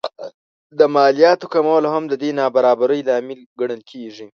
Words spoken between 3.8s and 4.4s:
کېږي